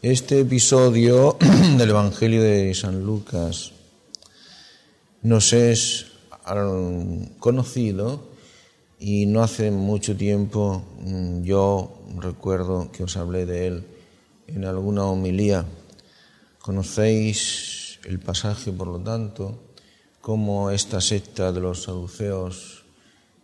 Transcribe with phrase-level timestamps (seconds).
[0.00, 1.36] Este episodio
[1.76, 3.72] del Evangelio de San Lucas
[5.22, 6.06] nos es
[7.40, 8.22] conocido
[9.00, 13.86] y no hace mucho tiempo mm, yo recuerdo que os hablé de él
[14.46, 15.64] en alguna homilía.
[16.60, 19.58] Conocéis el pasaje, por lo tanto,
[20.20, 22.84] como esta secta de los saduceos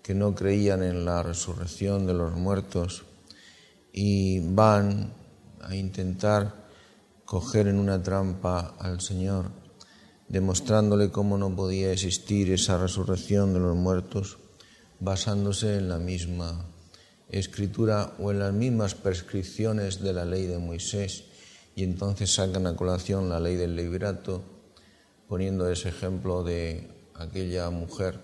[0.05, 3.02] que no creían en la resurrección de los muertos
[3.93, 5.23] y van
[5.66, 6.64] a intentar
[7.24, 9.50] coger en una trampa al Señor,
[10.29, 14.39] demostrándole cómo no podía existir esa resurrección de los muertos,
[15.00, 16.66] basándose en la misma
[17.29, 21.25] escritura o en las mismas prescripciones de la ley de Moisés,
[21.75, 24.42] y entonces sacan a colación la ley del liberato,
[25.28, 28.20] poniendo ese ejemplo de aquella mujer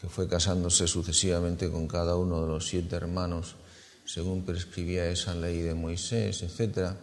[0.00, 3.56] que fue casándose sucesivamente con cada uno de los siete hermanos
[4.04, 6.94] según prescribía esa ley de Moisés, etc.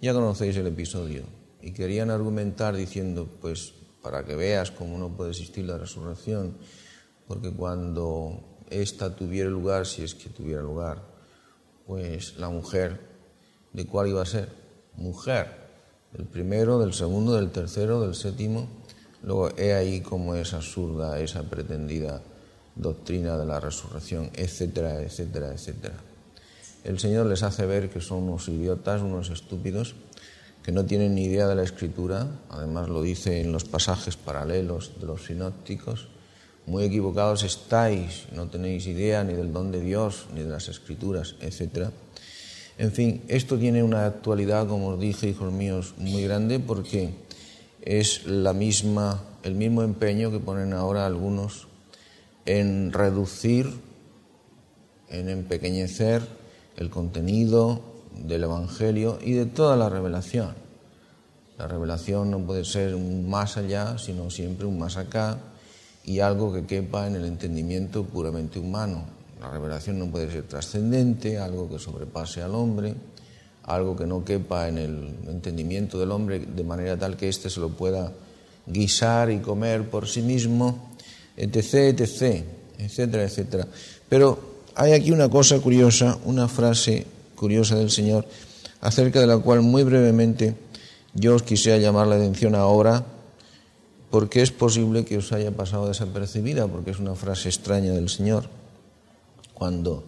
[0.00, 1.24] Ya conocéis el episodio.
[1.60, 6.56] Y querían argumentar diciendo, pues para que veas cómo no puede existir la resurrección,
[7.26, 11.02] porque cuando ésta tuviera lugar, si es que tuviera lugar,
[11.86, 13.00] pues la mujer,
[13.72, 14.48] ¿de cuál iba a ser?
[14.96, 15.48] Mujer,
[16.12, 18.68] del primero, del segundo, del tercero, del séptimo.
[19.22, 22.22] Luego he ahí cómo es absurda esa pretendida
[22.76, 26.07] doctrina de la resurrección, etcétera, etcétera, etcétera
[26.84, 29.94] el Señor les hace ver que son unos idiotas, unos estúpidos,
[30.62, 34.92] que no tienen ni idea de la escritura, además lo dice en los pasajes paralelos
[35.00, 36.08] de los sinópticos,
[36.66, 41.36] muy equivocados estáis, no tenéis idea ni del don de Dios, ni de las escrituras,
[41.40, 41.88] etc.
[42.76, 47.14] En fin, esto tiene una actualidad, como os dije, hijos míos, muy grande porque
[47.80, 51.66] es la misma, el mismo empeño que ponen ahora algunos
[52.44, 53.66] en reducir,
[55.08, 56.37] en empequeñecer
[56.78, 57.80] el contenido
[58.24, 60.54] del Evangelio y de toda la revelación.
[61.58, 65.38] La revelación no puede ser un más allá, sino siempre un más acá
[66.04, 69.04] y algo que quepa en el entendimiento puramente humano.
[69.40, 72.94] La revelación no puede ser trascendente, algo que sobrepase al hombre,
[73.64, 77.60] algo que no quepa en el entendimiento del hombre de manera tal que éste se
[77.60, 78.12] lo pueda
[78.66, 80.90] guisar y comer por sí mismo,
[81.36, 82.44] etc., etc.,
[82.78, 83.66] etcétera, etcétera.
[84.08, 88.24] Pero hay aquí una cosa curiosa, una frase curiosa del Señor,
[88.80, 90.54] acerca de la cual muy brevemente
[91.14, 93.04] yo os quisiera llamar la atención ahora,
[94.08, 98.44] porque es posible que os haya pasado desapercibida, porque es una frase extraña del Señor.
[99.52, 100.04] Cuando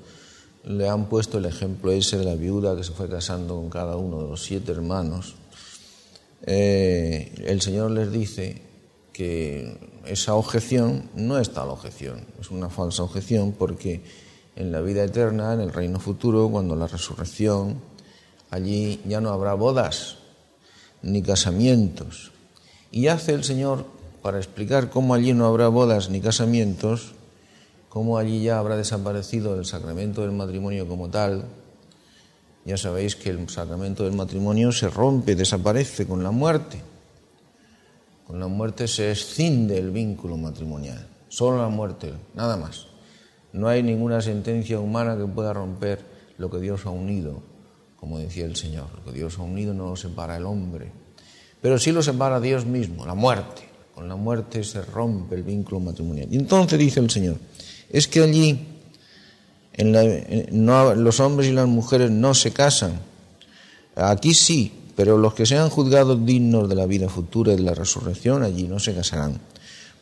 [0.65, 3.97] le han puesto el ejemplo ese de la viuda que se fue casando con cada
[3.97, 5.35] uno de los siete hermanos,
[6.47, 8.63] eh, el Señor les dice
[9.13, 9.77] que
[10.07, 14.30] esa objeción no es tal objeción, es una falsa objeción porque
[14.61, 17.81] en la vida eterna, en el reino futuro, cuando la resurrección,
[18.51, 20.19] allí ya no habrá bodas
[21.01, 22.31] ni casamientos.
[22.93, 23.87] Y hace el Señor,
[24.21, 27.13] para explicar cómo allí no habrá bodas ni casamientos,
[27.89, 31.47] cómo allí ya habrá desaparecido el sacramento del matrimonio como tal,
[32.67, 36.83] ya sabéis que el sacramento del matrimonio se rompe, desaparece con la muerte.
[38.27, 41.09] Con la muerte se escinde el vínculo matrimonial.
[41.31, 42.90] Solo la muerte, nada más.
[43.53, 46.01] No hay ninguna sentencia humana que pueda romper
[46.39, 47.43] lo que Dios ha unido,
[47.97, 48.87] como decía el Señor.
[48.97, 50.91] Lo que Dios ha unido no lo separa el hombre,
[51.61, 53.69] pero sí lo separa Dios mismo, la muerte.
[53.95, 56.29] Con la muerte se rompe el vínculo matrimonial.
[56.31, 57.37] Y entonces dice el Señor,
[57.91, 58.59] es que allí
[59.77, 63.01] los hombres y las mujeres no se casan.
[63.97, 67.75] Aquí sí, pero los que sean juzgados dignos de la vida futura y de la
[67.75, 69.41] resurrección, allí no se casarán,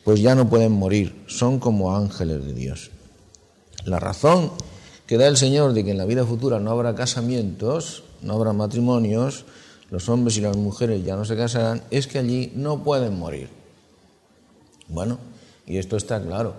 [0.03, 2.91] pues ya no pueden morir, son como ángeles de Dios.
[3.89, 4.51] La razón
[5.07, 8.53] que da el Señor de que en la vida futura no habrá casamientos, no habrá
[8.53, 9.45] matrimonios,
[9.89, 13.49] los hombres y las mujeres ya no se casarán, es que allí no pueden morir.
[14.89, 15.17] Bueno,
[15.65, 16.53] y esto está claro.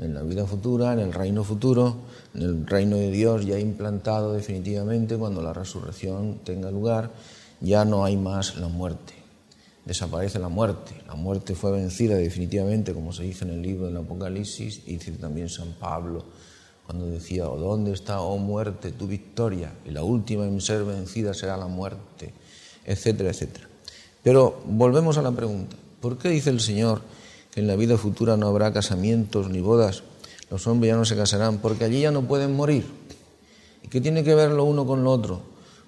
[0.00, 1.98] En la vida futura, en el reino futuro,
[2.34, 7.12] en el reino de Dios ya implantado definitivamente, cuando la resurrección tenga lugar,
[7.60, 9.14] ya no hay más la muerte.
[9.84, 11.00] Desaparece la muerte.
[11.06, 15.12] La muerte fue vencida definitivamente, como se dice en el libro del Apocalipsis, y dice
[15.12, 16.24] también San Pablo
[16.86, 19.72] cuando decía, ¿o dónde está, oh muerte, tu victoria?
[19.84, 22.32] Y la última en ser vencida será la muerte,
[22.84, 23.68] etcétera, etcétera.
[24.22, 27.02] Pero volvemos a la pregunta, ¿por qué dice el Señor
[27.50, 30.02] que en la vida futura no habrá casamientos ni bodas?
[30.50, 32.86] Los hombres ya no se casarán porque allí ya no pueden morir.
[33.82, 35.42] ¿Y qué tiene que ver lo uno con lo otro?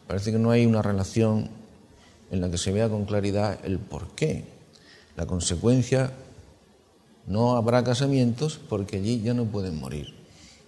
[0.06, 1.50] Parece que no hay una relación
[2.30, 4.44] en la que se vea con claridad el por qué.
[5.16, 6.12] La consecuencia,
[7.26, 10.23] no habrá casamientos porque allí ya no pueden morir.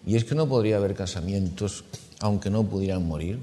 [0.06, 1.84] Y es que no podría haber casamientos
[2.20, 3.38] aunque no pudieran morir.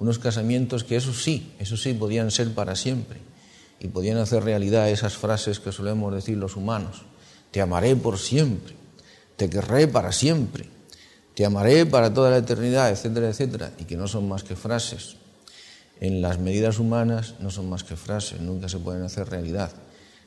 [0.00, 3.18] unos casamientos que eso sí, eso sí, podían ser para siempre
[3.80, 7.02] y podían hacer realidad esas frases que solemos decir los humanos.
[7.50, 8.74] Te amaré por siempre,
[9.36, 10.66] te querré para siempre,
[11.34, 15.16] te amaré para toda la eternidad, etcétera, etcétera, y que no son más que frases.
[16.00, 19.72] En las medidas humanas no son más que frases, nunca se pueden hacer realidad.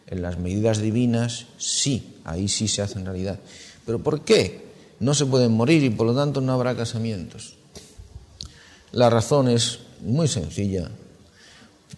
[0.07, 3.39] En las medidas divinas sí, ahí sí se hacen realidad.
[3.85, 4.70] ¿Pero por qué?
[5.01, 7.55] No se pueden morir y por lo tanto no habrá casamientos.
[8.91, 10.91] La razón es muy sencilla.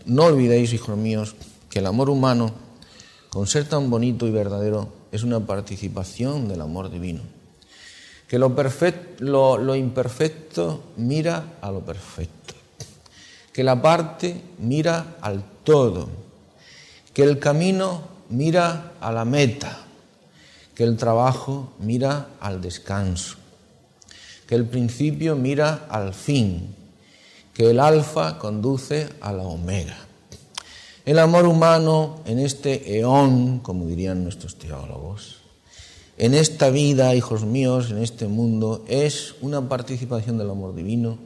[0.05, 1.35] No olvidéis, hijos míos,
[1.69, 2.53] que el amor humano,
[3.29, 7.19] con ser tan bonito y verdadero, es una participación del amor divino.
[8.25, 8.47] Que lo,
[9.57, 12.53] lo, imperfecto mira a lo perfecto.
[13.51, 16.07] Que la parte mira al todo.
[17.13, 19.87] Que el camino mira a la meta.
[20.75, 23.37] Que el trabajo mira al descanso.
[24.47, 26.75] Que el principio mira al fin
[27.53, 29.97] que el alfa conduce a la omega.
[31.05, 35.37] El amor humano en este eón, como dirían nuestros teólogos,
[36.17, 41.17] en esta vida, hijos míos, en este mundo, es una participación del amor divino,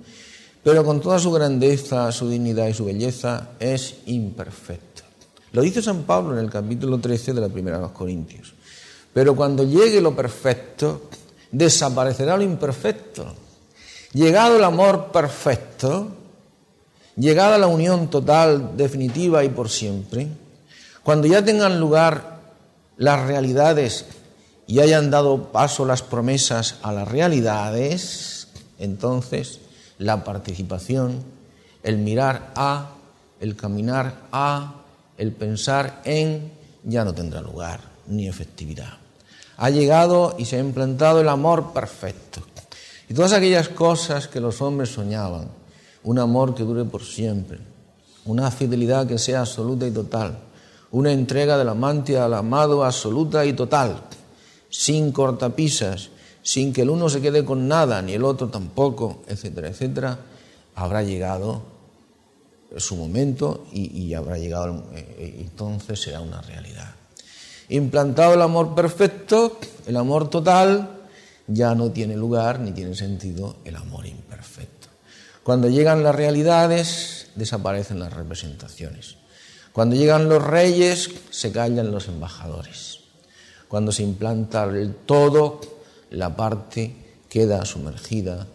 [0.63, 5.03] pero con toda su grandeza, su dignidad y su belleza es imperfecto.
[5.51, 8.53] Lo dice San Pablo en el capítulo 13 de la primera de los Corintios.
[9.17, 11.09] Pero cuando llegue lo perfecto,
[11.51, 13.25] desaparecerá lo imperfecto.
[14.13, 16.09] Llegado el amor perfecto,
[17.15, 20.27] llegada la unión total, definitiva y por siempre,
[21.01, 22.41] cuando ya tengan lugar
[22.97, 24.05] las realidades
[24.67, 29.61] y hayan dado paso las promesas a las realidades, entonces
[29.97, 31.23] la participación,
[31.81, 32.91] el mirar a,
[33.39, 34.75] el caminar a,
[35.17, 36.51] el pensar en,
[36.83, 39.06] ya no tendrá lugar ni efectividad.
[39.57, 42.41] Ha llegado y se ha implantado el amor perfecto.
[43.09, 45.49] Y todas aquellas cosas que los hombres soñaban,
[46.03, 47.59] un amor que dure por siempre,
[48.25, 50.37] una fidelidad que sea absoluta y total,
[50.91, 54.01] una entrega del amante al amado absoluta y total,
[54.69, 56.09] sin cortapisas,
[56.41, 60.19] sin que el uno se quede con nada, ni el otro tampoco, etcétera, etcétera,
[60.75, 61.61] habrá llegado
[62.75, 66.93] su momento y, habrá llegado, eh, entonces será una realidad.
[67.69, 71.01] Implantado el amor perfecto, el amor total,
[71.47, 74.87] ya no tiene lugar ni tiene sentido el amor imperfecto.
[75.43, 79.15] Cuando llegan las realidades, desaparecen las representaciones.
[79.71, 82.99] Cuando llegan los reyes, se callan los embajadores.
[83.67, 85.61] Cuando se implanta el todo,
[86.09, 86.95] la parte
[87.29, 88.47] queda sumergida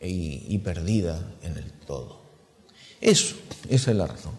[0.00, 2.22] y, perdida en el todo.
[3.00, 3.36] Eso,
[3.68, 4.32] esa es la razón.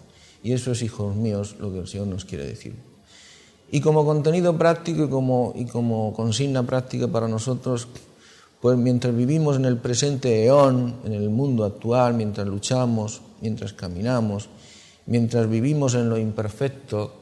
[0.44, 2.76] Y eso es, hijos míos, lo que el Señor nos quiere decir.
[3.74, 5.06] Y como contenido práctico
[5.56, 7.88] y como, consigna práctica para nosotros,
[8.62, 14.48] pues mientras vivimos en el presente eón, en el mundo actual, mientras luchamos, mientras caminamos,
[15.08, 17.16] mientras vivimos en lo imperfecto,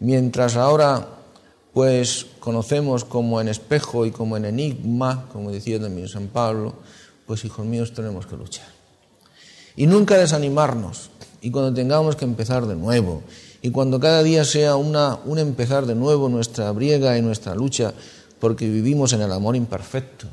[0.00, 1.10] mientras ahora
[1.72, 6.74] pues conocemos como en espejo y como en enigma, como decía también San Pablo,
[7.24, 8.66] pues hijos míos tenemos que luchar.
[9.76, 11.10] Y nunca desanimarnos.
[11.40, 13.22] Y cuando tengamos que empezar de nuevo,
[13.62, 17.92] y cuando cada día sea una, un empezar de nuevo nuestra briega y nuestra lucha,
[18.40, 20.26] porque vivimos en el amor imperfecto,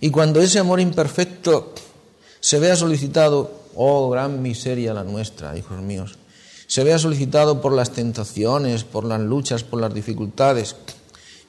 [0.00, 1.74] y cuando ese amor imperfecto
[2.40, 6.18] se vea solicitado, oh gran miseria la nuestra, hijos míos,
[6.66, 10.74] se vea solicitado por las tentaciones, por las luchas, por las dificultades.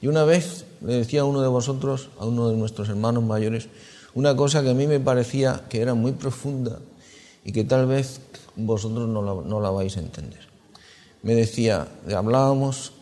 [0.00, 3.68] Y una vez le decía a uno de vosotros, a uno de nuestros hermanos mayores,
[4.14, 6.78] una cosa que a mí me parecía que era muy profunda
[7.44, 8.20] y que tal vez
[8.56, 10.40] vosotros no la, no la vais a entender.
[11.22, 12.92] Me decía, hablábamos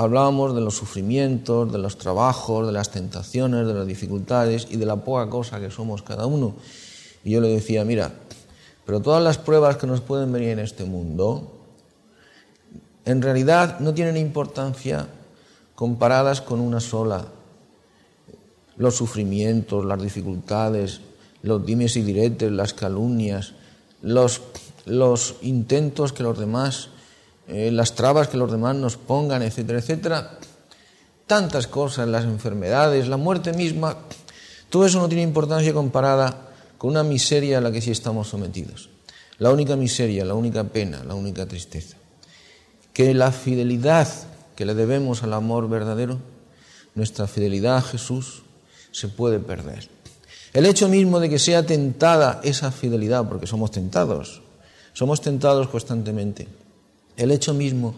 [0.00, 4.86] hablábamos de los sufrimientos, de los trabajos, de las tentaciones, de las dificultades y de
[4.86, 6.54] la poca cosa que somos cada uno.
[7.22, 8.10] Y yo le decía, mira,
[8.86, 11.52] pero todas las pruebas que nos pueden venir en este mundo,
[13.04, 15.06] en realidad no tienen importancia
[15.74, 17.26] comparadas con una sola.
[18.78, 21.02] Los sufrimientos, las dificultades,
[21.42, 23.54] los dimes y diretes, las calumnias,
[24.02, 24.42] los,
[24.86, 26.90] los intentos que los demás
[27.52, 30.38] eh, las trabas que los demás nos pongan, etcétera, etcétera.
[31.26, 33.96] Tantas cosas, las enfermedades, la muerte misma,
[34.68, 38.88] todo eso no tiene importancia comparada con una miseria a la que sí estamos sometidos.
[39.38, 41.96] La única miseria, la única pena, la única tristeza.
[42.92, 44.08] Que la fidelidad
[44.54, 46.20] que le debemos al amor verdadero,
[46.94, 48.42] nuestra fidelidad a Jesús,
[48.92, 49.88] se puede perder.
[50.52, 54.42] El hecho mismo de que sea tentada esa fidelidad, porque somos tentados,
[54.92, 56.48] somos tentados constantemente
[57.16, 57.94] el hecho mismo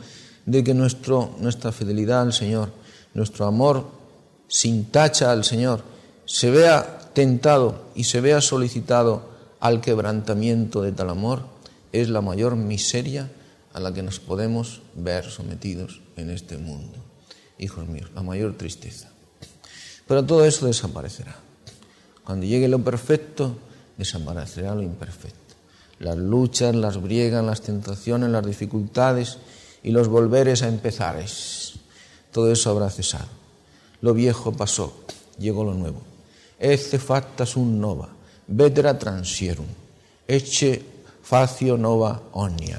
[0.46, 2.72] de que nuestro, nuestra fidelidad al Señor,
[3.14, 3.88] nuestro amor
[4.48, 5.82] sin tacha al Señor,
[6.24, 9.30] se vea tentado y se vea solicitado
[9.60, 11.44] al quebrantamiento de tal amor
[11.92, 13.30] es la mayor miseria
[13.72, 16.98] a la que nos podemos ver sometidos en este mundo.
[17.58, 19.10] Hijos míos, la mayor tristeza.
[20.08, 21.36] Pero todo eso desaparecerá.
[22.24, 23.56] Cuando llegue lo perfecto,
[23.96, 25.54] desaparecerá lo imperfecto.
[25.98, 29.38] Las luchas, las briegas, las tentaciones, las dificultades
[29.82, 31.74] y los volveres a empezares.
[32.32, 33.28] Todo eso habrá cesado.
[34.00, 35.04] Lo viejo pasó,
[35.38, 36.02] llegó lo nuevo.
[36.58, 38.08] Ece factas un nova,
[38.46, 39.66] vetera transierum,
[40.26, 40.82] eche
[41.22, 42.78] facio nova omnia.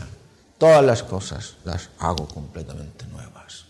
[0.57, 3.65] Todas las cosas las hago completamente nuevas.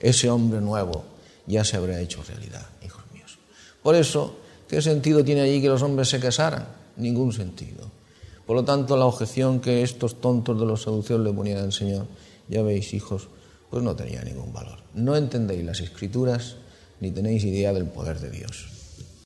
[0.00, 1.04] Ese hombre nuevo
[1.46, 3.38] ya se habrá hecho realidad, hijos míos.
[3.82, 4.36] Por eso,
[4.72, 6.66] ¿qué sentido tiene allí que los hombres se casaran?
[6.96, 7.90] Ningún sentido.
[8.46, 12.06] Por lo tanto, la objeción que estos tontos de los saduceos le ponían al Señor,
[12.48, 13.28] ya veis, hijos,
[13.68, 14.78] pues no tenía ningún valor.
[14.94, 16.56] No entendéis las escrituras
[17.00, 18.81] ni tenéis idea del poder de Dios.